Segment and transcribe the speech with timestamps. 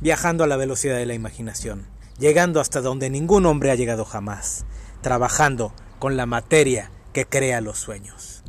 [0.00, 1.86] viajando a la velocidad de la imaginación,
[2.18, 4.64] llegando hasta donde ningún hombre ha llegado jamás,
[5.02, 8.42] trabajando con la materia que crea los sueños.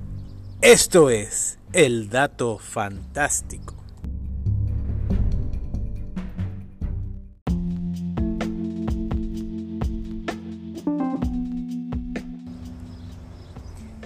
[0.61, 3.75] Esto es el dato fantástico.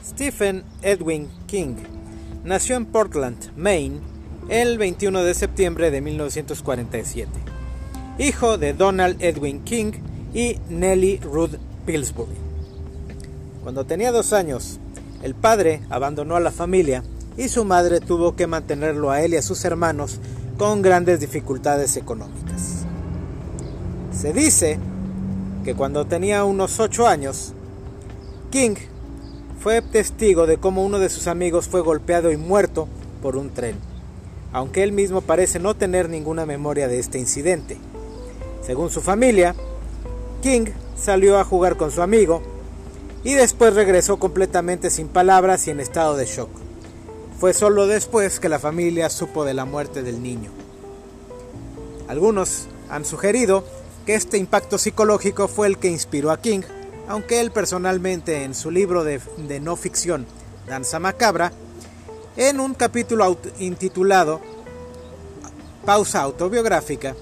[0.04, 1.76] Stephen Edwin King
[2.46, 4.00] nació en Portland, Maine,
[4.48, 7.30] el 21 de septiembre de 1947,
[8.18, 9.92] hijo de Donald Edwin King
[10.34, 11.56] y Nellie Ruth
[11.86, 12.32] Pillsbury.
[13.62, 14.80] Cuando tenía dos años,
[15.22, 17.04] el padre abandonó a la familia
[17.36, 20.20] y su madre tuvo que mantenerlo a él y a sus hermanos
[20.58, 22.86] con grandes dificultades económicas.
[24.14, 24.80] Se dice
[25.66, 27.54] que cuando tenía unos ocho años,
[28.50, 28.76] King
[29.60, 32.88] fue testigo de cómo uno de sus amigos fue golpeado y muerto
[33.22, 33.76] por un tren,
[34.54, 37.78] aunque él mismo parece no tener ninguna memoria de este incidente.
[38.66, 39.56] Según su familia,
[40.42, 42.42] King salió a jugar con su amigo
[43.24, 46.50] y después regresó completamente sin palabras y en estado de shock.
[47.40, 50.52] Fue solo después que la familia supo de la muerte del niño.
[52.08, 53.64] Algunos han sugerido
[54.06, 56.62] que este impacto psicológico fue el que inspiró a King
[57.08, 59.20] aunque él personalmente en su libro de,
[59.62, 60.26] no ficción,
[60.68, 61.52] Danza Macabra,
[62.38, 64.42] en un capítulo intitulado
[65.86, 67.16] Pausa autobiográfica,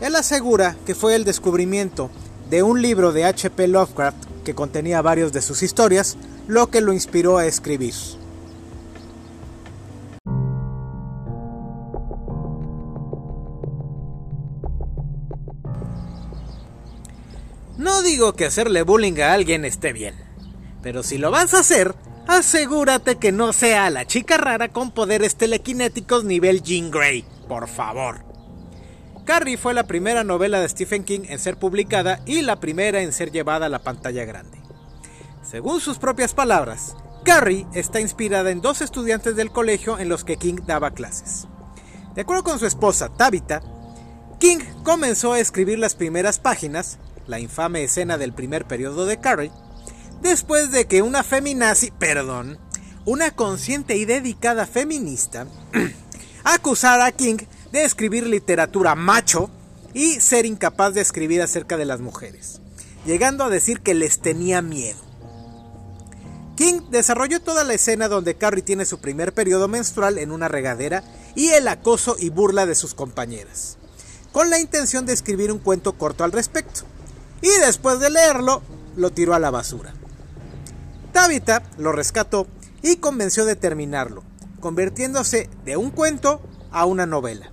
[0.00, 2.10] él asegura que fue el descubrimiento
[2.50, 3.68] de un libro de H.P.
[3.68, 6.16] Lovecraft que contenía varios de sus historias
[6.46, 7.94] lo que lo inspiró a escribir.
[17.76, 20.14] No digo que hacerle bullying a alguien esté bien,
[20.82, 21.94] pero si lo vas a hacer,
[22.26, 28.25] asegúrate que no sea la chica rara con poderes telequinéticos nivel Jean Grey, por favor.
[29.26, 33.12] Carrie fue la primera novela de Stephen King en ser publicada y la primera en
[33.12, 34.56] ser llevada a la pantalla grande.
[35.42, 36.94] Según sus propias palabras,
[37.24, 41.48] Carrie está inspirada en dos estudiantes del colegio en los que King daba clases.
[42.14, 43.62] De acuerdo con su esposa Tabitha,
[44.38, 49.50] King comenzó a escribir las primeras páginas la infame escena del primer periodo de Carrie,
[50.22, 52.58] después de que una feminazi, perdón,
[53.04, 55.48] una consciente y dedicada feminista,
[56.44, 57.38] acusara a King
[57.72, 59.50] de escribir literatura macho
[59.94, 62.60] y ser incapaz de escribir acerca de las mujeres,
[63.04, 64.98] llegando a decir que les tenía miedo.
[66.56, 71.04] King desarrolló toda la escena donde Carrie tiene su primer periodo menstrual en una regadera
[71.34, 73.76] y el acoso y burla de sus compañeras,
[74.32, 76.82] con la intención de escribir un cuento corto al respecto
[77.42, 78.62] y después de leerlo
[78.96, 79.94] lo tiró a la basura.
[81.12, 82.46] Tabitha lo rescató
[82.82, 84.22] y convenció de terminarlo,
[84.60, 86.40] convirtiéndose de un cuento
[86.70, 87.50] a una novela.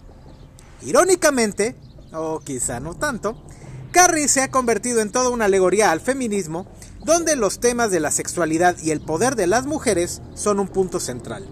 [0.86, 1.76] Irónicamente,
[2.14, 3.36] o quizá no tanto,
[3.92, 6.66] Carrie se ha convertido en toda una alegoría al feminismo,
[7.06, 11.00] donde los temas de la sexualidad y el poder de las mujeres son un punto
[11.00, 11.48] central.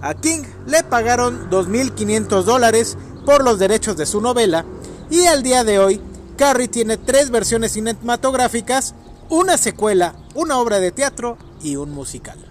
[0.00, 2.96] A King le pagaron 2.500 dólares
[3.26, 4.64] por los derechos de su novela
[5.10, 6.00] y al día de hoy
[6.36, 8.94] Carrie tiene tres versiones cinematográficas,
[9.28, 12.49] una secuela, una obra de teatro y un musical.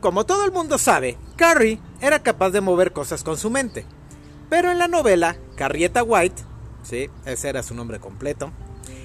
[0.00, 3.86] Como todo el mundo sabe, Carrie era capaz de mover cosas con su mente.
[4.48, 6.42] Pero en la novela, Carrieta White,
[6.82, 8.52] sí, ese era su nombre completo,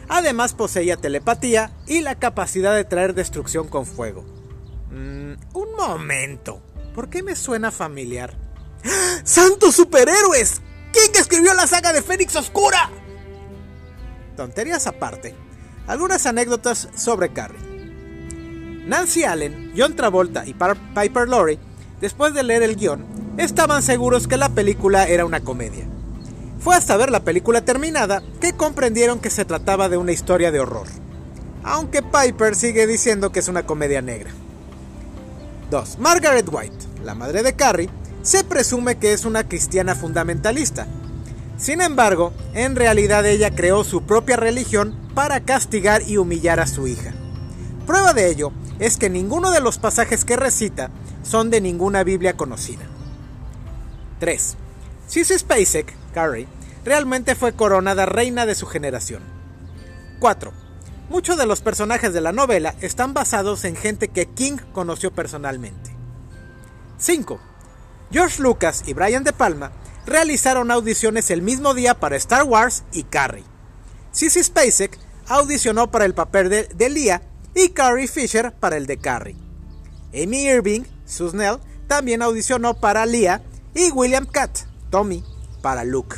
[0.09, 4.23] Además poseía telepatía y la capacidad de traer destrucción con fuego.
[4.91, 6.61] Mm, un momento,
[6.93, 8.37] ¿por qué me suena familiar?
[9.23, 10.61] ¡Santos superhéroes!
[10.91, 12.91] ¿Quién escribió la saga de Fénix Oscura?
[14.35, 15.35] Tonterías aparte,
[15.87, 17.72] algunas anécdotas sobre Carrie.
[18.85, 21.59] Nancy Allen, John Travolta y Piper Laurie,
[22.01, 23.05] después de leer el guion,
[23.37, 25.85] estaban seguros que la película era una comedia.
[26.59, 30.59] Fue hasta ver la película terminada que comprendieron que se trataba de una historia de
[30.59, 30.87] horror.
[31.63, 34.31] Aunque Piper sigue diciendo que es una comedia negra.
[35.71, 35.99] 2.
[35.99, 37.89] Margaret White, la madre de Carrie,
[38.21, 40.87] se presume que es una cristiana fundamentalista.
[41.57, 46.87] Sin embargo, en realidad ella creó su propia religión para castigar y humillar a su
[46.87, 47.13] hija.
[47.85, 50.89] Prueba de ello es que ninguno de los pasajes que recita
[51.23, 52.85] son de ninguna Biblia conocida.
[54.19, 54.55] 3.
[55.07, 56.47] Sissy Spacek Carrie,
[56.85, 59.21] realmente fue coronada reina de su generación.
[60.19, 60.53] 4.
[61.09, 65.93] Muchos de los personajes de la novela están basados en gente que King conoció personalmente.
[66.97, 67.39] 5.
[68.11, 69.71] George Lucas y Brian De Palma
[70.05, 73.43] realizaron audiciones el mismo día para Star Wars y Carrie.
[74.11, 74.97] Sissy Spacek
[75.27, 77.21] audicionó para el papel de, de Leia
[77.55, 79.35] y Carrie Fisher para el de Carrie.
[80.13, 83.41] Amy Irving, Susnell, también audicionó para Leia
[83.73, 84.59] y William Catt,
[84.89, 85.23] Tommy,
[85.61, 86.17] para Luke.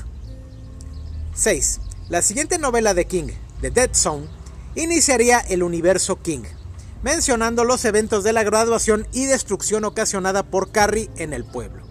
[1.34, 1.80] 6.
[2.10, 3.30] La siguiente novela de King,
[3.62, 4.28] The Dead Zone,
[4.76, 6.44] iniciaría el universo King,
[7.04, 11.84] mencionando los eventos de la graduación y destrucción ocasionada por Carrie en el pueblo.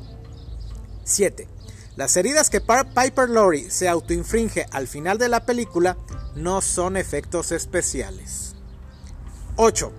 [1.05, 1.49] 7.
[1.97, 5.97] Las heridas que Piper Laurie se autoinfringe al final de la película
[6.35, 8.54] no son efectos especiales.
[9.57, 9.93] 8.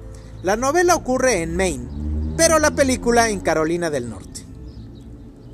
[0.43, 4.45] La novela ocurre en Maine, pero la película en Carolina del Norte.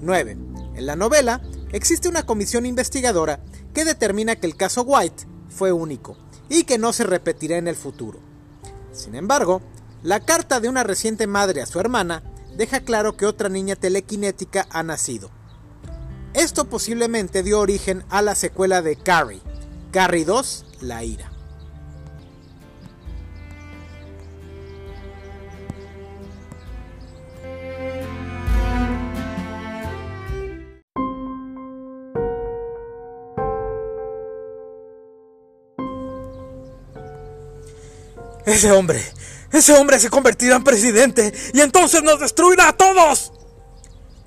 [0.01, 0.37] 9.
[0.75, 3.41] En la novela existe una comisión investigadora
[3.75, 6.17] que determina que el caso White fue único
[6.49, 8.19] y que no se repetirá en el futuro.
[8.91, 9.61] Sin embargo,
[10.01, 12.23] la carta de una reciente madre a su hermana
[12.57, 15.29] deja claro que otra niña telequinética ha nacido.
[16.33, 19.41] Esto posiblemente dio origen a la secuela de Carrie,
[19.91, 21.30] Carrie 2, La ira.
[38.45, 39.03] Ese hombre,
[39.51, 43.33] ese hombre se convertirá en presidente y entonces nos destruirá a todos.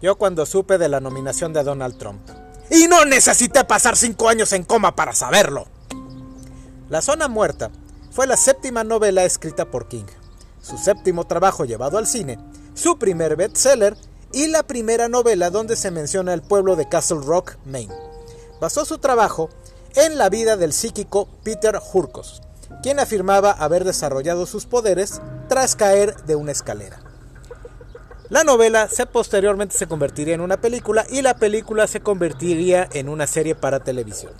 [0.01, 2.29] Yo cuando supe de la nominación de Donald Trump.
[2.71, 5.67] Y no necesité pasar cinco años en coma para saberlo.
[6.89, 7.71] La Zona Muerta
[8.11, 10.05] fue la séptima novela escrita por King,
[10.63, 12.39] su séptimo trabajo llevado al cine,
[12.75, 13.97] su primer bestseller
[14.33, 17.95] y la primera novela donde se menciona el pueblo de Castle Rock, Maine.
[18.61, 19.51] Basó su trabajo
[19.95, 22.43] en la vida del psíquico Peter Hurkos,
[22.83, 27.01] quien afirmaba haber desarrollado sus poderes tras caer de una escalera.
[28.31, 33.09] La novela se posteriormente se convertiría en una película y la película se convertiría en
[33.09, 34.33] una serie para televisión.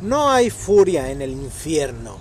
[0.00, 2.16] No hay furia en el infierno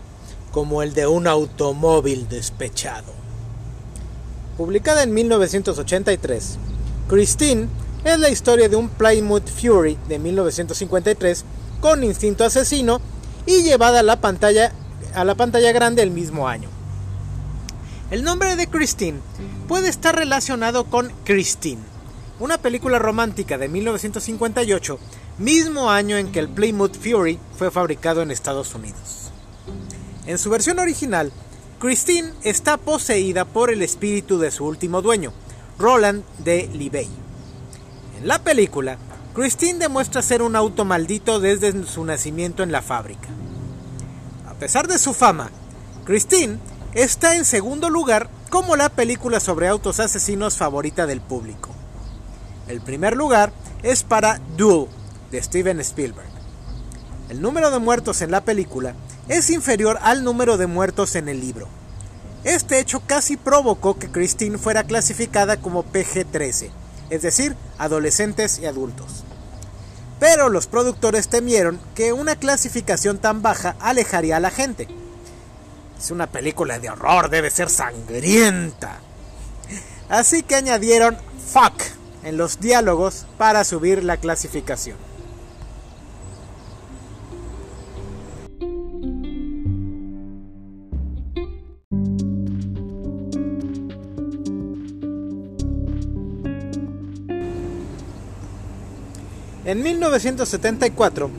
[0.51, 3.18] como el de un automóvil despechado.
[4.59, 6.57] Publicada en 1983,
[7.07, 7.69] Christine
[8.03, 11.45] es la historia de un Plymouth Fury de 1953
[11.79, 12.99] con instinto asesino
[13.45, 14.73] y llevada a la pantalla,
[15.15, 16.67] a la pantalla grande el mismo año.
[18.11, 19.21] El nombre de Christine
[19.69, 21.81] puede estar relacionado con Christine,
[22.41, 24.99] una película romántica de 1958,
[25.37, 29.31] mismo año en que el Plymouth Fury fue fabricado en Estados Unidos.
[30.25, 31.31] En su versión original,
[31.79, 35.31] Christine está poseída por el espíritu de su último dueño,
[35.77, 37.07] Roland de Libey.
[38.19, 38.97] En la película,
[39.33, 43.29] Christine demuestra ser un auto maldito desde su nacimiento en la fábrica.
[44.49, 45.51] A pesar de su fama,
[46.03, 46.59] Christine
[46.93, 51.69] está en segundo lugar como la película sobre autos asesinos favorita del público.
[52.67, 53.53] El primer lugar
[53.83, 54.87] es para Duel
[55.31, 56.27] de Steven Spielberg.
[57.29, 58.95] El número de muertos en la película
[59.29, 61.67] es inferior al número de muertos en el libro.
[62.43, 66.69] Este hecho casi provocó que Christine fuera clasificada como PG-13,
[67.09, 69.23] es decir, adolescentes y adultos.
[70.19, 74.87] Pero los productores temieron que una clasificación tan baja alejaría a la gente.
[75.97, 78.99] Es una película de horror, debe ser sangrienta.
[80.09, 81.17] Así que añadieron
[81.53, 81.81] fuck
[82.23, 85.08] en los diálogos para subir la clasificación.
[99.69, 101.29] En 1974,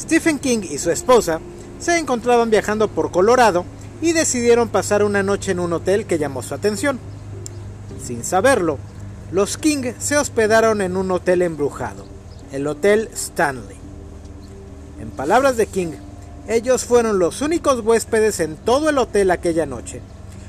[0.00, 1.40] Stephen King y su esposa
[1.78, 3.66] se encontraban viajando por Colorado
[4.00, 6.98] y decidieron pasar una noche en un hotel que llamó su atención.
[8.02, 8.78] Sin saberlo,
[9.32, 12.06] los King se hospedaron en un hotel embrujado,
[12.52, 13.76] el Hotel Stanley.
[14.98, 15.92] En palabras de King,
[16.48, 20.00] ellos fueron los únicos huéspedes en todo el hotel aquella noche,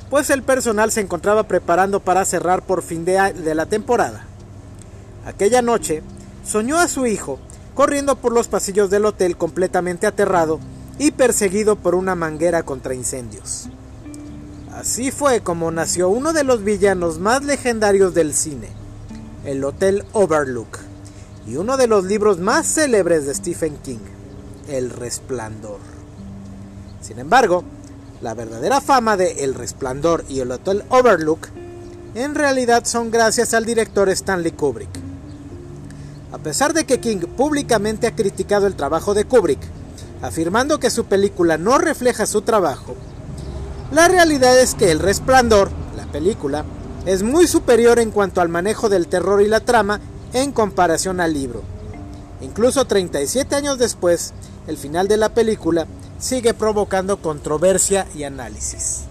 [0.10, 4.26] pues el personal se encontraba preparando para cerrar por fin de, de la temporada.
[5.26, 6.02] Aquella noche,
[6.46, 7.40] soñó a su hijo
[7.74, 10.60] corriendo por los pasillos del hotel completamente aterrado
[10.98, 13.68] y perseguido por una manguera contra incendios.
[14.74, 18.70] Así fue como nació uno de los villanos más legendarios del cine,
[19.44, 20.80] el Hotel Overlook,
[21.48, 24.00] y uno de los libros más célebres de Stephen King,
[24.68, 25.80] El Resplandor.
[27.02, 27.64] Sin embargo,
[28.22, 31.48] la verdadera fama de El Resplandor y el Hotel Overlook
[32.16, 35.05] en realidad son gracias al director Stanley Kubrick.
[36.32, 39.62] A pesar de que King públicamente ha criticado el trabajo de Kubrick,
[40.22, 42.96] afirmando que su película no refleja su trabajo,
[43.92, 46.66] la realidad es que El Resplandor, la película,
[47.06, 50.02] es muy superior en cuanto al manejo del terror y la trama
[50.34, 51.62] en comparación al libro.
[52.42, 54.34] Incluso 37 años después,
[54.68, 55.88] el final de la película
[56.20, 59.04] sigue provocando controversia y análisis.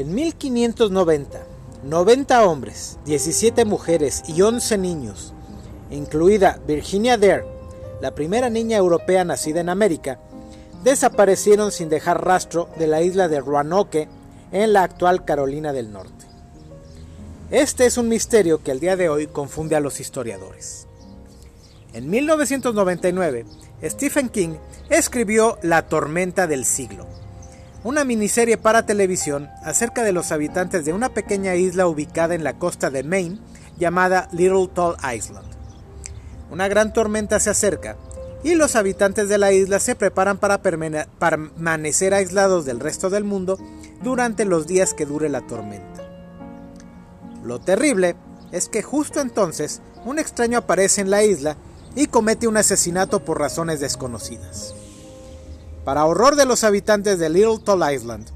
[0.00, 1.42] En 1590,
[1.84, 5.34] 90 hombres, 17 mujeres y 11 niños,
[5.90, 7.44] incluida Virginia Dare,
[8.00, 10.18] la primera niña europea nacida en América,
[10.84, 14.08] desaparecieron sin dejar rastro de la isla de Roanoke
[14.52, 16.24] en la actual Carolina del Norte.
[17.50, 20.86] Este es un misterio que al día de hoy confunde a los historiadores.
[21.92, 23.44] En 1999,
[23.82, 24.54] Stephen King
[24.88, 27.06] escribió La tormenta del siglo,
[27.82, 32.58] una miniserie para televisión acerca de los habitantes de una pequeña isla ubicada en la
[32.58, 33.38] costa de Maine
[33.78, 35.46] llamada Little Tall Island.
[36.50, 37.96] Una gran tormenta se acerca
[38.42, 43.58] y los habitantes de la isla se preparan para permanecer aislados del resto del mundo
[44.02, 46.02] durante los días que dure la tormenta.
[47.42, 48.16] Lo terrible
[48.52, 51.56] es que justo entonces un extraño aparece en la isla
[51.94, 54.74] y comete un asesinato por razones desconocidas.
[55.84, 58.26] Para horror de los habitantes de Little Tall Island,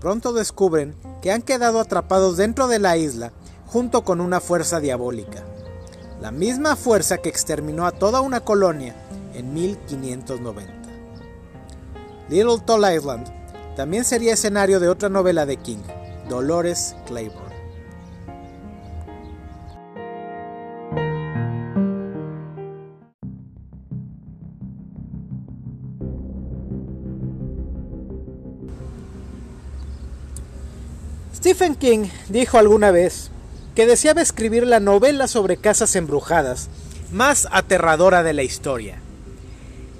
[0.00, 3.32] pronto descubren que han quedado atrapados dentro de la isla
[3.66, 5.42] junto con una fuerza diabólica,
[6.20, 8.94] la misma fuerza que exterminó a toda una colonia
[9.34, 10.72] en 1590.
[12.28, 13.26] Little Tall Island
[13.74, 15.82] también sería escenario de otra novela de King,
[16.28, 17.45] Dolores Claiborne.
[31.46, 33.30] Stephen King dijo alguna vez
[33.76, 36.68] que deseaba escribir la novela sobre casas embrujadas
[37.12, 38.98] más aterradora de la historia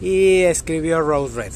[0.01, 1.53] y escribió Rose Red.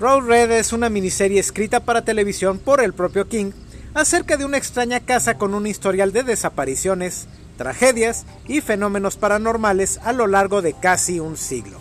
[0.00, 3.52] Rose Red es una miniserie escrita para televisión por el propio King
[3.94, 10.12] acerca de una extraña casa con un historial de desapariciones, tragedias y fenómenos paranormales a
[10.12, 11.78] lo largo de casi un siglo.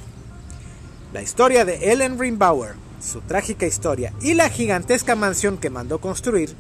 [1.12, 6.56] La historia de Ellen Ringbauer, su trágica historia y la gigantesca mansión que mandó construir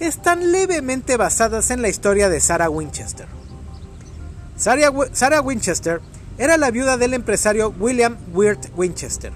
[0.00, 3.26] están levemente basadas en la historia de Sarah Winchester.
[4.56, 6.00] Sarah Winchester
[6.36, 9.32] era la viuda del empresario William Wirt Winchester,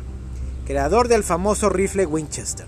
[0.67, 2.67] creador del famoso rifle Winchester.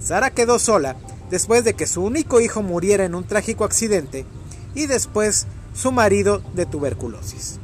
[0.00, 0.96] Sara quedó sola
[1.30, 4.24] después de que su único hijo muriera en un trágico accidente
[4.74, 7.58] y después su marido de tuberculosis.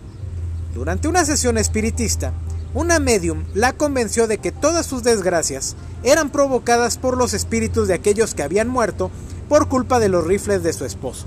[0.74, 2.32] Durante una sesión espiritista,
[2.74, 7.94] una medium la convenció de que todas sus desgracias eran provocadas por los espíritus de
[7.94, 9.10] aquellos que habían muerto
[9.48, 11.26] por culpa de los rifles de su esposo.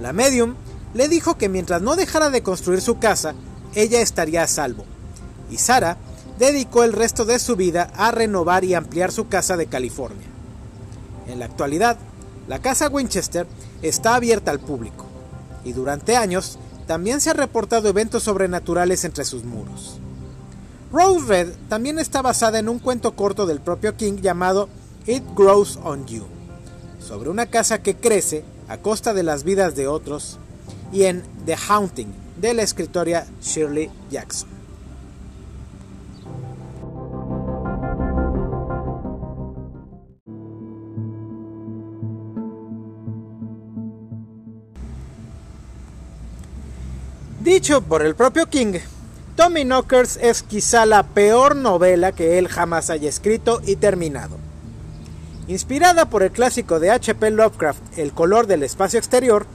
[0.00, 0.54] La medium
[0.94, 3.34] le dijo que mientras no dejara de construir su casa,
[3.74, 4.84] ella estaría a salvo.
[5.50, 5.96] Y Sara
[6.38, 10.26] dedicó el resto de su vida a renovar y ampliar su casa de California.
[11.26, 11.96] En la actualidad,
[12.48, 13.46] la casa Winchester
[13.82, 15.06] está abierta al público
[15.64, 19.98] y durante años también se han reportado eventos sobrenaturales entre sus muros.
[20.92, 24.68] Rose Red también está basada en un cuento corto del propio King llamado
[25.06, 26.24] It Grows on You,
[27.00, 30.38] sobre una casa que crece a costa de las vidas de otros
[30.92, 34.55] y en The Haunting de la escritora Shirley Jackson.
[47.56, 48.80] Dicho por el propio King,
[49.34, 54.36] Tommy Knockers es quizá la peor novela que él jamás haya escrito y terminado.
[55.48, 57.30] Inspirada por el clásico de H.P.
[57.30, 59.46] Lovecraft El color del espacio exterior,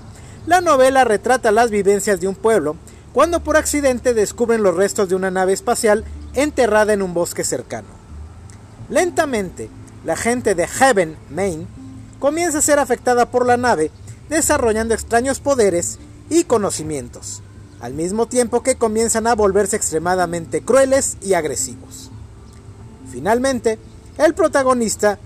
[0.48, 2.75] la novela retrata las vivencias de un pueblo
[3.13, 6.03] cuando por accidente descubren los restos de una nave espacial
[6.34, 7.89] enterrada en un bosque cercano.
[8.89, 9.70] Lentamente,
[10.05, 11.67] la gente de Heaven, Maine,
[12.17, 13.91] comienza a ser afectada por la nave,
[14.27, 16.00] desarrollando extraños poderes
[16.31, 17.43] y conocimientos,
[17.82, 22.12] al mismo tiempo que comienzan a volverse extremadamente crueles y agresivos.
[23.12, 23.80] Finalmente,
[24.18, 25.18] el protagonista,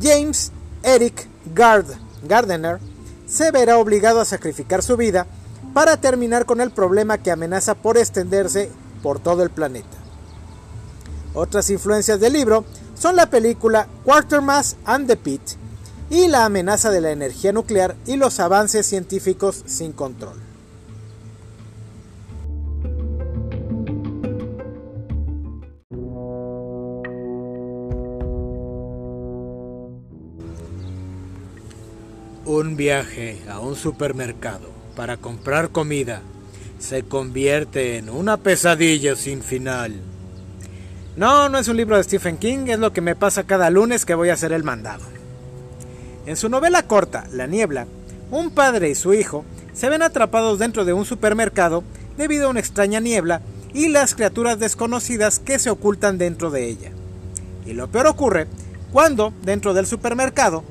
[0.00, 0.50] James
[0.82, 1.86] Eric Gard
[2.24, 2.80] Gardner,
[3.26, 5.26] se verá obligado a sacrificar su vida
[5.72, 8.70] para terminar con el problema que amenaza por extenderse
[9.02, 9.96] por todo el planeta.
[11.34, 15.40] Otras influencias del libro son la película Quartermass and the Pit
[16.10, 20.51] y la amenaza de la energía nuclear y los avances científicos sin control.
[32.62, 36.22] Un viaje a un supermercado para comprar comida
[36.78, 40.00] se convierte en una pesadilla sin final.
[41.16, 44.04] No, no es un libro de Stephen King, es lo que me pasa cada lunes
[44.04, 45.02] que voy a hacer el mandado.
[46.24, 47.88] En su novela corta, La Niebla,
[48.30, 51.82] un padre y su hijo se ven atrapados dentro de un supermercado
[52.16, 53.42] debido a una extraña niebla
[53.74, 56.92] y las criaturas desconocidas que se ocultan dentro de ella.
[57.66, 58.46] Y lo peor ocurre
[58.92, 60.62] cuando, dentro del supermercado,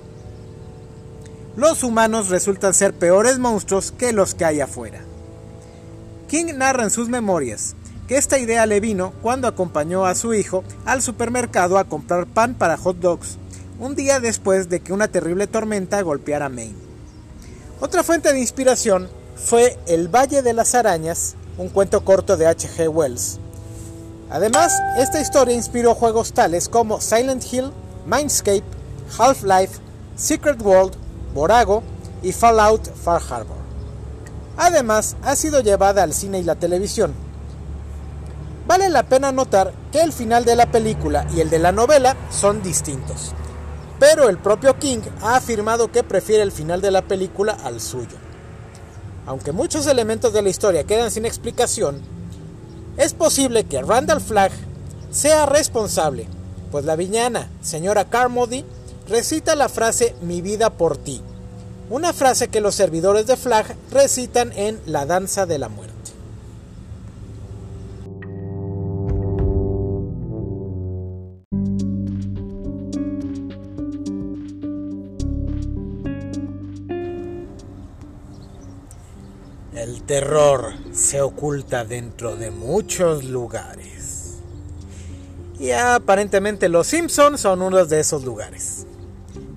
[1.56, 5.02] los humanos resultan ser peores monstruos que los que hay afuera.
[6.28, 7.76] King narra en sus memorias
[8.08, 12.56] que esta idea le vino cuando acompañó a su hijo al supermercado a comprar pan
[12.56, 13.38] para hot dogs,
[13.80, 16.76] un día después de que una terrible tormenta golpeara Maine.
[17.80, 22.88] Otra fuente de inspiración fue El Valle de las Arañas, un cuento corto de H.G.
[22.88, 23.40] Wells.
[24.30, 27.72] Además, esta historia inspiró juegos tales como Silent Hill,
[28.06, 28.64] Mindscape,
[29.18, 29.80] Half-Life,
[30.16, 30.96] Secret World,
[31.34, 31.84] Borago
[32.22, 33.58] y Fallout Far Harbor.
[34.58, 37.14] Además, ha sido llevada al cine y la televisión.
[38.68, 42.16] Vale la pena notar que el final de la película y el de la novela
[42.30, 43.34] son distintos,
[44.00, 48.18] pero el propio King ha afirmado que prefiere el final de la película al suyo.
[49.26, 52.02] Aunque muchos elementos de la historia quedan sin explicación,
[52.98, 54.52] es posible que Randall Flagg
[55.12, 56.28] sea responsable,
[56.72, 58.66] pues la villana, señora Carmody,
[59.12, 61.22] recita la frase Mi vida por ti,
[61.90, 65.92] una frase que los servidores de Flag recitan en La Danza de la Muerte.
[79.74, 84.38] El terror se oculta dentro de muchos lugares.
[85.60, 88.81] Y aparentemente los Simpsons son uno de esos lugares.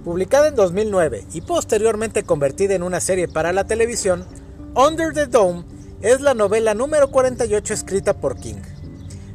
[0.05, 4.27] Publicada en 2009 y posteriormente convertida en una serie para la televisión,
[4.75, 5.65] Under the Dome
[6.03, 8.61] es la novela número 48 escrita por King.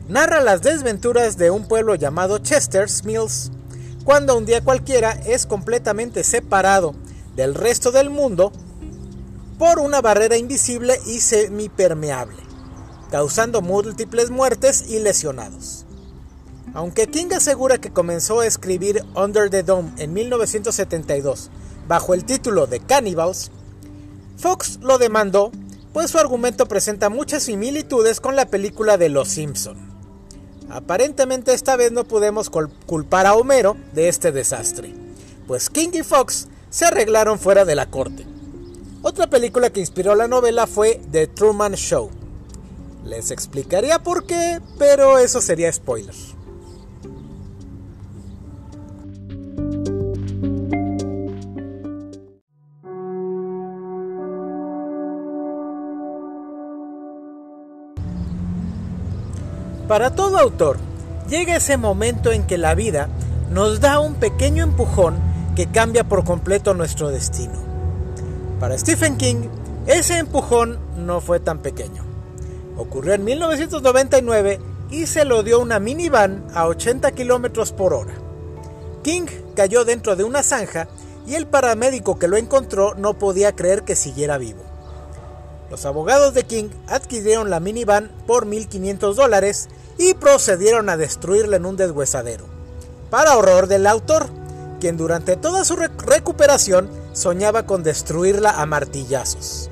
[0.07, 3.51] Narra las desventuras de un pueblo llamado Chester's Mills,
[4.03, 6.93] cuando un día cualquiera es completamente separado
[7.35, 8.51] del resto del mundo
[9.57, 12.37] por una barrera invisible y semipermeable,
[13.09, 15.87] causando múltiples muertes y lesionados.
[16.73, 21.49] Aunque King asegura que comenzó a escribir Under the Dome en 1972
[21.87, 23.51] bajo el título de Cannibals,
[24.37, 25.51] Fox lo demandó
[25.93, 29.77] pues su argumento presenta muchas similitudes con la película de Los Simpson.
[30.69, 34.93] Aparentemente esta vez no podemos culpar a Homero de este desastre,
[35.47, 38.27] pues King y Fox se arreglaron fuera de la corte.
[39.01, 42.11] Otra película que inspiró la novela fue The Truman Show.
[43.05, 46.13] Les explicaría por qué, pero eso sería spoiler.
[59.89, 60.77] Para todo autor,
[61.31, 63.09] llega ese momento en que la vida
[63.49, 65.15] nos da un pequeño empujón
[65.55, 67.55] que cambia por completo nuestro destino.
[68.59, 69.47] Para Stephen King,
[69.87, 72.03] ese empujón no fue tan pequeño.
[72.77, 74.59] Ocurrió en 1999
[74.91, 78.13] y se lo dio una minivan a 80 km por hora.
[79.01, 79.25] King
[79.55, 80.87] cayó dentro de una zanja
[81.25, 84.68] y el paramédico que lo encontró no podía creer que siguiera vivo.
[85.69, 91.65] Los abogados de King adquirieron la minivan por 1.500 dólares y procedieron a destruirla en
[91.65, 92.45] un deshuesadero.
[93.09, 94.29] Para horror del autor,
[94.79, 99.69] quien durante toda su recuperación soñaba con destruirla a martillazos.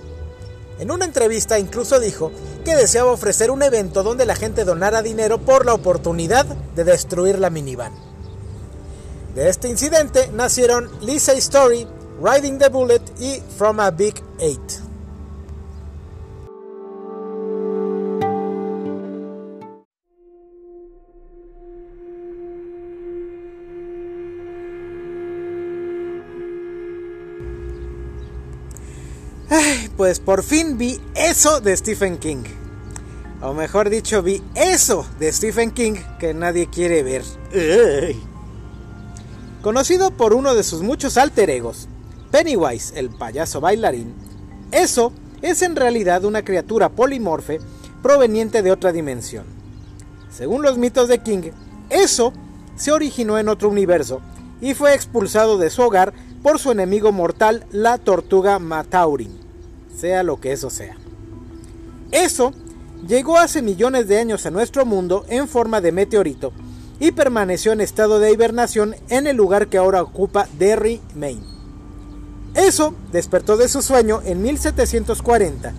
[0.80, 2.32] En una entrevista incluso dijo
[2.64, 7.40] que deseaba ofrecer un evento donde la gente donara dinero por la oportunidad de destruir
[7.40, 7.94] la minivan.
[9.34, 11.88] De este incidente nacieron Lisa Story,
[12.22, 14.87] Riding the Bullet y From a Big Eight.
[30.08, 32.46] Pues por fin vi eso de Stephen King.
[33.42, 37.24] O mejor dicho, vi eso de Stephen King que nadie quiere ver.
[39.62, 41.90] Conocido por uno de sus muchos alter egos,
[42.32, 44.14] Pennywise, el payaso bailarín,
[44.72, 47.60] eso es en realidad una criatura polimorfe
[48.02, 49.44] proveniente de otra dimensión.
[50.32, 51.52] Según los mitos de King,
[51.90, 52.32] eso
[52.78, 54.22] se originó en otro universo
[54.62, 59.47] y fue expulsado de su hogar por su enemigo mortal, la tortuga Mataurin
[59.98, 60.96] sea lo que eso sea.
[62.12, 62.54] Eso
[63.08, 66.54] llegó hace millones de años a nuestro mundo en forma de meteorito
[67.00, 71.46] y permaneció en estado de hibernación en el lugar que ahora ocupa Derry, Maine.
[72.56, 75.74] Eso despertó de su sueño en 1740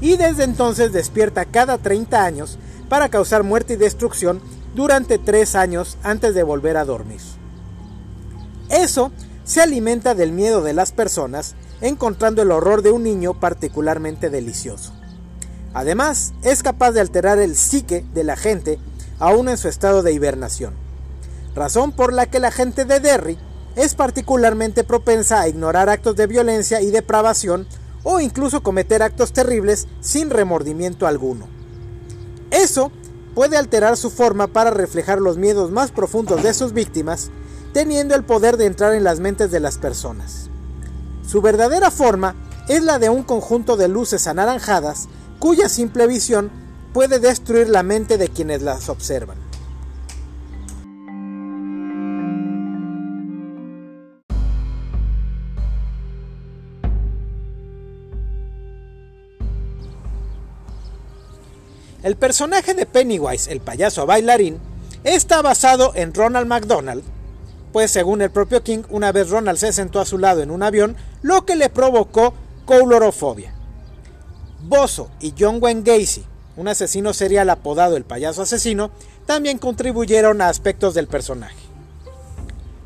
[0.00, 2.58] y desde entonces despierta cada 30 años
[2.88, 4.40] para causar muerte y destrucción
[4.74, 7.20] durante tres años antes de volver a dormir.
[8.68, 9.12] Eso
[9.44, 14.94] se alimenta del miedo de las personas, encontrando el horror de un niño particularmente delicioso.
[15.74, 18.78] Además, es capaz de alterar el psique de la gente
[19.18, 20.72] aún en su estado de hibernación,
[21.54, 23.38] razón por la que la gente de Derry
[23.76, 27.66] es particularmente propensa a ignorar actos de violencia y depravación
[28.02, 31.48] o incluso cometer actos terribles sin remordimiento alguno.
[32.50, 32.92] Eso
[33.34, 37.30] puede alterar su forma para reflejar los miedos más profundos de sus víctimas,
[37.74, 40.48] teniendo el poder de entrar en las mentes de las personas.
[41.26, 42.34] Su verdadera forma
[42.68, 45.08] es la de un conjunto de luces anaranjadas
[45.38, 46.50] cuya simple visión
[46.92, 49.36] puede destruir la mente de quienes las observan.
[62.02, 64.58] El personaje de Pennywise, el payaso bailarín,
[65.04, 67.02] está basado en Ronald McDonald,
[67.74, 70.62] pues según el propio King, una vez Ronald se sentó a su lado en un
[70.62, 72.32] avión, lo que le provocó
[72.66, 73.52] coulorofobia.
[74.62, 76.24] Bozo y John Wayne Gacy,
[76.56, 78.92] un asesino serial apodado el payaso asesino,
[79.26, 81.56] también contribuyeron a aspectos del personaje.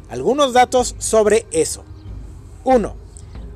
[0.09, 1.85] Algunos datos sobre eso.
[2.65, 2.97] 1.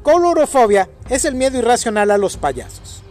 [0.03, 3.03] Coulorofobia es el miedo irracional a los payasos.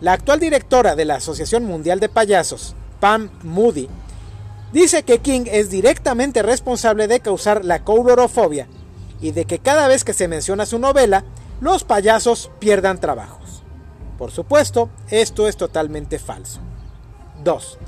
[0.00, 3.90] La actual directora de la Asociación Mundial de Payasos, Pam Moody,
[4.72, 8.68] dice que King es directamente responsable de causar la coulorofobia
[9.20, 11.24] y de que cada vez que se menciona su novela,
[11.60, 13.62] los payasos pierdan trabajos.
[14.18, 16.60] Por supuesto, esto es totalmente falso.
[17.44, 17.78] 2.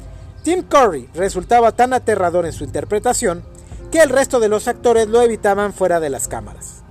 [0.42, 3.42] Tim Curry resultaba tan aterrador en su interpretación
[3.90, 6.82] que el resto de los actores lo evitaban fuera de las cámaras.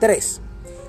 [0.00, 0.40] 3.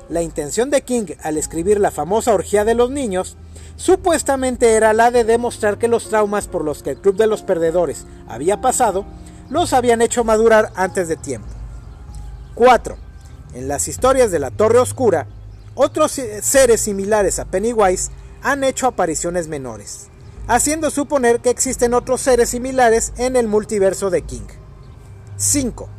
[0.10, 3.38] La intención de King al escribir la famosa orgía de los niños
[3.82, 7.42] supuestamente era la de demostrar que los traumas por los que el Club de los
[7.42, 9.06] Perdedores había pasado
[9.50, 11.50] los habían hecho madurar antes de tiempo.
[12.54, 12.96] 4.
[13.56, 15.26] En las historias de la Torre Oscura,
[15.74, 18.12] otros seres similares a Pennywise
[18.44, 20.10] han hecho apariciones menores,
[20.48, 24.48] haciendo suponer que existen otros seres similares en el multiverso de King.
[25.38, 25.90] 5.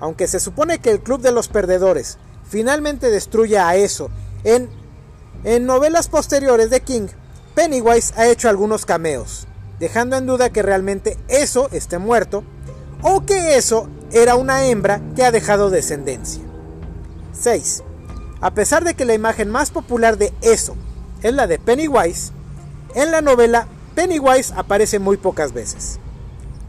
[0.00, 2.16] Aunque se supone que el Club de los Perdedores
[2.48, 4.08] finalmente destruye a eso.
[4.44, 4.70] En,
[5.44, 7.08] en novelas posteriores de King,
[7.58, 9.48] Pennywise ha hecho algunos cameos,
[9.80, 12.44] dejando en duda que realmente eso esté muerto
[13.02, 16.40] o que eso era una hembra que ha dejado descendencia.
[17.32, 17.82] 6.
[18.40, 20.76] A pesar de que la imagen más popular de eso
[21.20, 22.30] es la de Pennywise,
[22.94, 23.66] en la novela
[23.96, 25.98] Pennywise aparece muy pocas veces.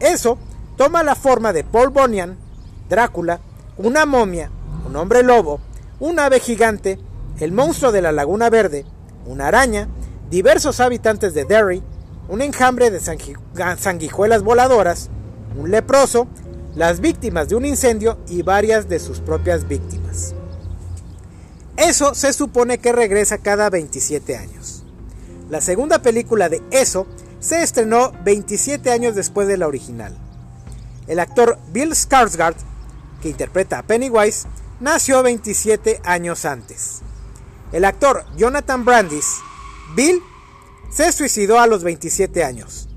[0.00, 0.38] Eso
[0.76, 2.36] toma la forma de Paul Bunyan,
[2.88, 3.38] Drácula,
[3.76, 4.50] una momia,
[4.84, 5.60] un hombre lobo,
[6.00, 6.98] un ave gigante,
[7.38, 8.84] el monstruo de la Laguna Verde,
[9.24, 9.86] una araña,
[10.30, 11.82] diversos habitantes de Derry,
[12.28, 15.10] un enjambre de sanguijuelas voladoras,
[15.56, 16.28] un leproso,
[16.76, 20.34] las víctimas de un incendio y varias de sus propias víctimas.
[21.76, 24.84] Eso se supone que regresa cada 27 años.
[25.48, 27.06] La segunda película de Eso
[27.40, 30.16] se estrenó 27 años después de la original.
[31.08, 32.54] El actor Bill Skarsgård,
[33.20, 34.46] que interpreta a Pennywise,
[34.78, 37.00] nació 27 años antes.
[37.72, 39.40] El actor Jonathan Brandis,
[39.94, 40.22] Bill,
[40.90, 42.88] se suicidó a los 27 años,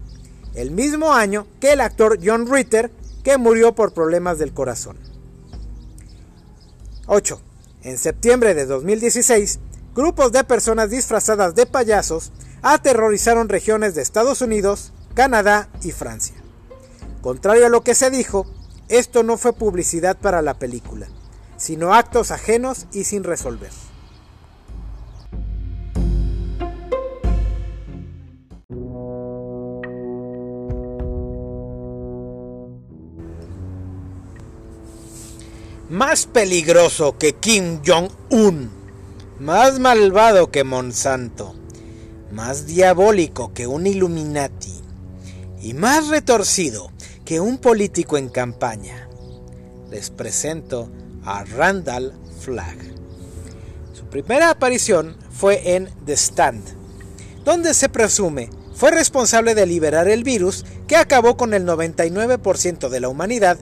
[0.56, 2.92] el mismo año que el actor John Ritter,
[3.24, 4.98] que murió por problemas del corazón.
[7.08, 7.42] 8.
[7.84, 9.60] En septiembre de 2016,
[9.94, 16.36] grupos de personas disfrazadas de payasos aterrorizaron regiones de Estados Unidos, Canadá y Francia.
[17.22, 18.46] Contrario a lo que se dijo,
[18.90, 21.08] esto no fue publicidad para la película
[21.64, 23.72] sino actos ajenos y sin resolver.
[36.14, 38.70] Más peligroso que Kim Jong-un,
[39.40, 41.56] más malvado que Monsanto,
[42.32, 44.80] más diabólico que un Illuminati
[45.60, 46.92] y más retorcido
[47.26, 49.10] que un político en campaña.
[49.90, 50.88] Les presento
[51.26, 52.78] a Randall Flagg.
[53.94, 56.64] Su primera aparición fue en The Stand,
[57.44, 63.00] donde se presume fue responsable de liberar el virus que acabó con el 99% de
[63.00, 63.58] la humanidad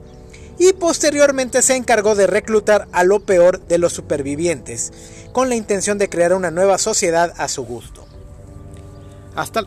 [0.58, 4.92] y posteriormente se encargó de reclutar a lo peor de los supervivientes,
[5.32, 8.06] con la intención de crear una nueva sociedad a su gusto.
[9.34, 9.64] Hasta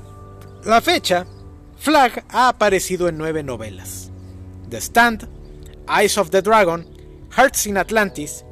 [0.64, 1.26] la fecha,
[1.78, 4.10] Flagg ha aparecido en nueve novelas.
[4.70, 5.28] The Stand,
[5.88, 6.88] Eyes of the Dragon,
[7.36, 8.46] Hearts in Atlantis,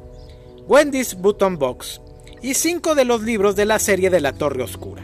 [0.66, 2.00] Wendy's Button Box
[2.42, 5.02] y cinco de los libros de la serie de la Torre Oscura.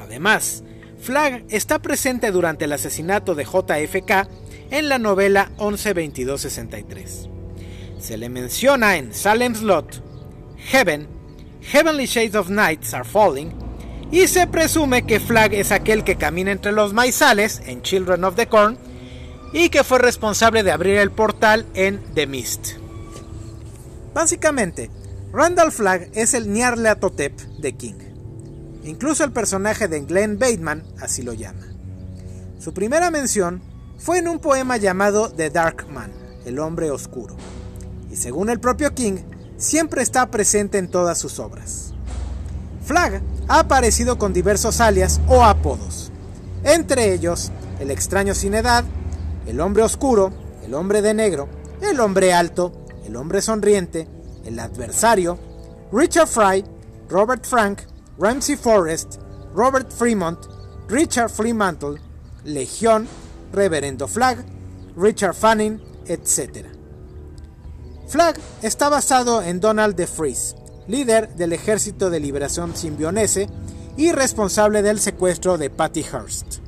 [0.00, 0.62] Además,
[0.98, 4.28] Flag está presente durante el asesinato de JFK
[4.70, 7.28] en la novela 112263.
[7.98, 10.02] Se le menciona en Salem's Lot,
[10.70, 11.08] Heaven,
[11.62, 13.52] Heavenly Shades of Nights Are Falling,
[14.10, 18.36] y se presume que Flag es aquel que camina entre los maizales en Children of
[18.36, 18.78] the Corn
[19.52, 22.74] y que fue responsable de abrir el portal en The Mist.
[24.14, 24.90] Básicamente,
[25.32, 27.98] Randall Flagg es el Nyarlathotep de King.
[28.84, 31.66] Incluso el personaje de Glenn Bateman así lo llama.
[32.60, 33.60] Su primera mención
[33.98, 36.12] fue en un poema llamado The Dark Man,
[36.44, 37.36] el hombre oscuro,
[38.10, 39.18] y según el propio King,
[39.56, 41.92] siempre está presente en todas sus obras.
[42.84, 46.12] Flagg ha aparecido con diversos alias o apodos,
[46.62, 48.84] entre ellos el extraño sin edad,
[49.46, 50.32] el hombre oscuro,
[50.64, 51.48] el hombre de negro,
[51.80, 52.72] el hombre alto,
[53.04, 54.08] el hombre sonriente,
[54.44, 55.38] el adversario,
[55.92, 56.64] Richard Fry,
[57.08, 57.80] Robert Frank,
[58.18, 59.16] Ramsey Forrest,
[59.54, 60.38] Robert Fremont,
[60.88, 62.00] Richard Fremantle,
[62.44, 63.06] Legión,
[63.52, 64.44] Reverendo Flagg,
[64.96, 66.66] Richard Fanning, etc.
[68.08, 70.56] Flagg está basado en Donald DeFries,
[70.86, 73.48] líder del Ejército de Liberación Simbionese
[73.96, 76.65] y responsable del secuestro de Patty Hearst.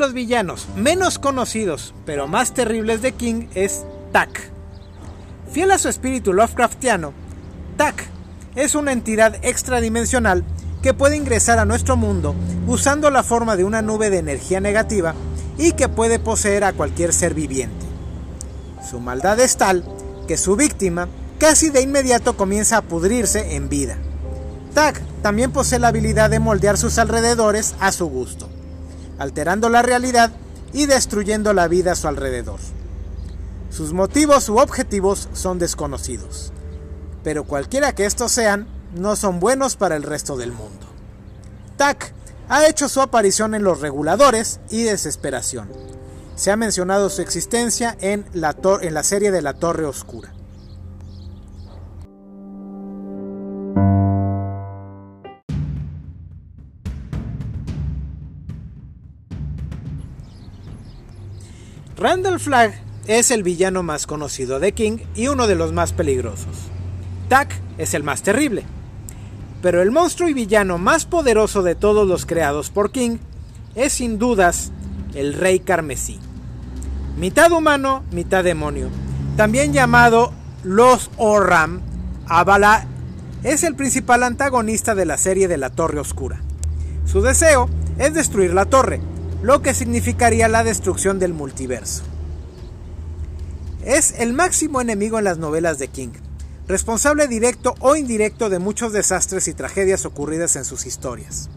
[0.00, 4.50] Los villanos menos conocidos pero más terribles de King es Tak.
[5.52, 7.12] Fiel a su espíritu Lovecraftiano,
[7.76, 8.06] Tak
[8.56, 10.42] es una entidad extradimensional
[10.82, 12.34] que puede ingresar a nuestro mundo
[12.66, 15.14] usando la forma de una nube de energía negativa
[15.58, 17.86] y que puede poseer a cualquier ser viviente.
[18.90, 19.84] Su maldad es tal
[20.26, 21.08] que su víctima
[21.38, 23.98] casi de inmediato comienza a pudrirse en vida.
[24.72, 28.48] Tak también posee la habilidad de moldear sus alrededores a su gusto
[29.20, 30.32] alterando la realidad
[30.72, 32.58] y destruyendo la vida a su alrededor.
[33.70, 36.52] Sus motivos u objetivos son desconocidos,
[37.22, 40.86] pero cualquiera que estos sean, no son buenos para el resto del mundo.
[41.76, 42.12] Tak
[42.48, 45.70] ha hecho su aparición en Los Reguladores y Desesperación.
[46.34, 50.32] Se ha mencionado su existencia en la, en la serie de La Torre Oscura.
[62.00, 62.72] Randall Flagg
[63.08, 66.56] es el villano más conocido de King y uno de los más peligrosos.
[67.28, 68.64] Tak es el más terrible.
[69.60, 73.18] Pero el monstruo y villano más poderoso de todos los creados por King
[73.74, 74.72] es sin dudas
[75.14, 76.18] el Rey Carmesí.
[77.18, 78.88] Mitad humano, mitad demonio.
[79.36, 80.32] También llamado
[80.64, 81.82] Los Oram,
[82.26, 82.86] Avala
[83.42, 86.40] es el principal antagonista de la serie de la Torre Oscura.
[87.04, 89.02] Su deseo es destruir la torre,
[89.42, 92.02] lo que significaría la destrucción del multiverso.
[93.84, 96.10] Es el máximo enemigo en las novelas de King,
[96.68, 101.48] responsable directo o indirecto de muchos desastres y tragedias ocurridas en sus historias.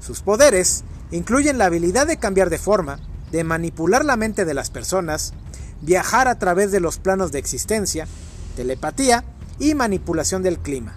[0.00, 2.98] Sus poderes incluyen la habilidad de cambiar de forma,
[3.30, 5.32] de manipular la mente de las personas,
[5.80, 8.08] viajar a través de los planos de existencia,
[8.56, 9.24] telepatía
[9.60, 10.96] y manipulación del clima.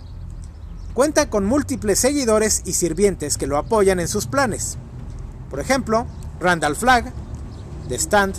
[0.95, 4.79] Cuenta con múltiples seguidores y sirvientes que lo apoyan en sus planes.
[5.49, 6.05] Por ejemplo,
[6.39, 7.11] Randall Flagg,
[7.89, 8.35] The Stand,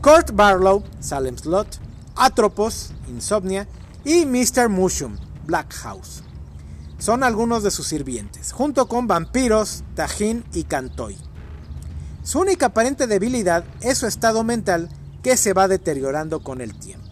[0.00, 1.80] Kurt Barlow, Salem Slot,
[2.16, 3.66] Atropos, Insomnia
[4.04, 4.68] y Mr.
[4.68, 5.16] Mushroom,
[5.46, 6.22] Black House.
[6.98, 11.16] Son algunos de sus sirvientes, junto con vampiros, Tajín y Cantoy.
[12.22, 14.88] Su única aparente debilidad es su estado mental
[15.22, 17.05] que se va deteriorando con el tiempo.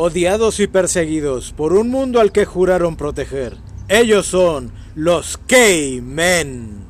[0.00, 3.56] Odiados y perseguidos por un mundo al que juraron proteger.
[3.88, 6.80] Ellos son los K-Men.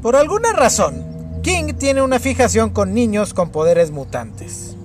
[0.00, 4.76] Por alguna razón, King tiene una fijación con niños con poderes mutantes.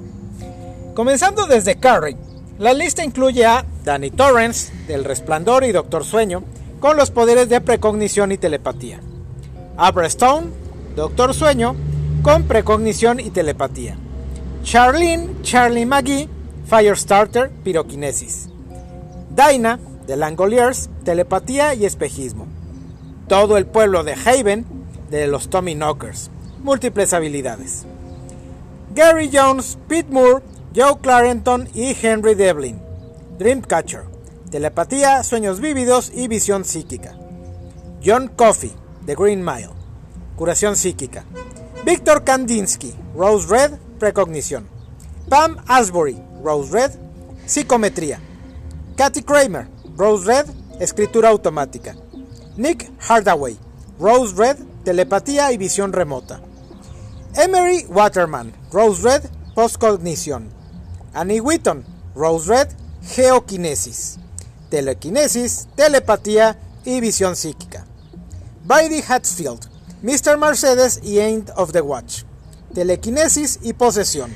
[0.95, 2.17] Comenzando desde Carrie,
[2.57, 6.43] la lista incluye a Danny Torrance, del Resplandor y Doctor Sueño,
[6.79, 8.99] con los poderes de precognición y telepatía.
[9.77, 10.47] Abra Stone,
[10.95, 11.75] Doctor Sueño,
[12.21, 13.97] con precognición y telepatía.
[14.63, 16.27] Charlene, Charlie McGee,
[16.65, 18.49] Firestarter, piroquinesis.
[19.29, 22.47] Dinah, de Langoliers, telepatía y espejismo.
[23.27, 24.65] Todo el pueblo de Haven,
[25.09, 26.29] de los Tommy Knockers,
[26.63, 27.85] múltiples habilidades.
[28.95, 30.43] Gary Jones, Pete Moore,
[30.75, 32.79] Joe Clarenton y Henry Devlin,
[33.37, 34.03] Dreamcatcher,
[34.49, 37.17] telepatía, sueños vívidos y visión psíquica.
[38.03, 38.73] John Coffey,
[39.05, 39.69] The Green Mile,
[40.35, 41.25] curación psíquica.
[41.85, 44.67] Victor Kandinsky, Rose Red, precognición.
[45.29, 46.91] Pam Asbury, Rose Red,
[47.45, 48.19] psicometría.
[48.95, 50.45] Kathy Kramer, Rose Red,
[50.79, 51.95] escritura automática.
[52.55, 53.57] Nick Hardaway,
[53.99, 56.41] Rose Red, telepatía y visión remota.
[57.35, 60.49] Emery Waterman, Rose Red, postcognición.
[61.13, 61.83] Annie Wheaton,
[62.15, 62.69] Rose Red,
[63.03, 64.19] geoquinesis.
[64.69, 67.85] Telequinesis, telepatía y visión psíquica.
[68.63, 69.59] Bidey Hatfield,
[70.01, 70.37] Mr.
[70.37, 72.23] Mercedes y End of the Watch.
[72.73, 74.35] Telequinesis y posesión.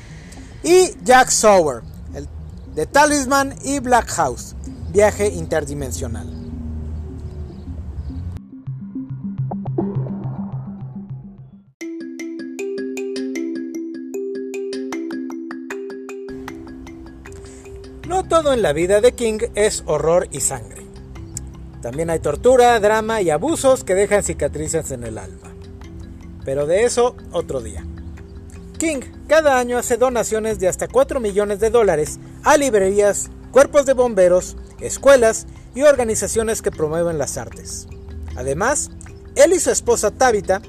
[0.62, 1.82] Y Jack Sauer,
[2.14, 2.28] el
[2.74, 4.54] de Talisman y Black House,
[4.92, 6.41] viaje interdimensional.
[18.32, 20.86] Todo en la vida de King es horror y sangre.
[21.82, 25.52] También hay tortura, drama y abusos que dejan cicatrices en el alma.
[26.42, 27.84] Pero de eso otro día.
[28.78, 33.92] King cada año hace donaciones de hasta 4 millones de dólares a librerías, cuerpos de
[33.92, 37.86] bomberos, escuelas y organizaciones que promueven las artes.
[38.34, 38.92] Además,
[39.34, 40.62] él y su esposa Tabitha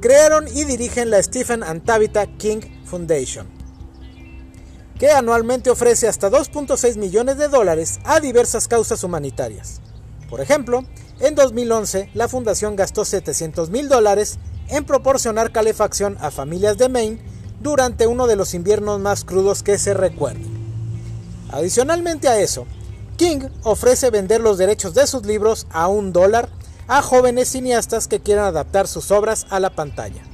[0.00, 3.46] crearon y dirigen la Stephen and Tabitha King Foundation,
[5.00, 9.80] que anualmente ofrece hasta 2.6 millones de dólares a diversas causas humanitarias.
[10.28, 10.84] Por ejemplo,
[11.20, 17.18] en 2011 la fundación gastó 700 mil dólares en proporcionar calefacción a familias de Maine
[17.60, 20.50] durante uno de los inviernos más crudos que se recuerden.
[21.50, 22.66] Adicionalmente a eso,
[23.16, 26.50] King ofrece vender los derechos de sus libros a un dólar
[26.88, 30.29] a jóvenes cineastas que quieran adaptar sus obras a la pantalla.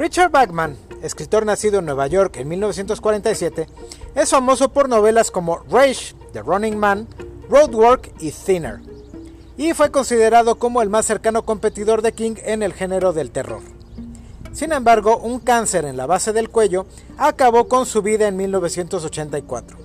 [0.00, 3.66] Richard Bachman, escritor nacido en Nueva York en 1947,
[4.14, 7.06] es famoso por novelas como Rage, The Running Man,
[7.50, 8.80] Roadwork y Thinner,
[9.58, 13.60] y fue considerado como el más cercano competidor de King en el género del terror.
[14.54, 16.86] Sin embargo, un cáncer en la base del cuello
[17.18, 19.76] acabó con su vida en 1984.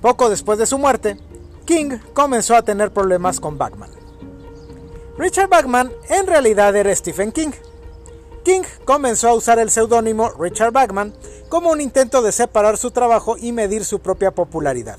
[0.00, 1.18] Poco después de su muerte,
[1.66, 3.90] King comenzó a tener problemas con Bachman.
[5.18, 7.50] Richard Bachman en realidad era Stephen King.
[8.44, 11.14] King comenzó a usar el seudónimo Richard Bachman
[11.48, 14.98] como un intento de separar su trabajo y medir su propia popularidad.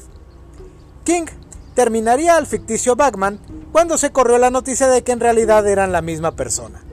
[1.03, 1.25] King
[1.73, 3.39] terminaría al ficticio Bachman
[3.71, 6.83] cuando se corrió la noticia de que en realidad eran la misma persona.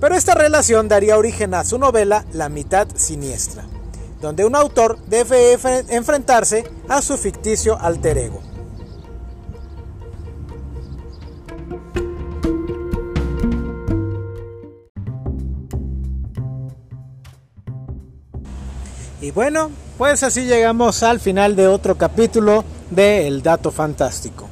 [0.00, 3.64] Pero esta relación daría origen a su novela La mitad siniestra,
[4.20, 8.47] donde un autor debe enfrentarse a su ficticio alter ego.
[19.28, 24.48] Y bueno, pues así llegamos al final de otro capítulo de El Dato Fantástico.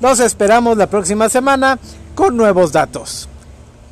[0.00, 1.76] Nos esperamos la próxima semana
[2.14, 3.28] con nuevos datos.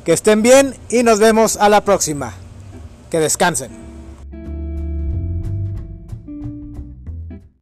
[0.05, 2.31] Que estén bien y nos vemos a la próxima.
[3.09, 3.90] Que descansen.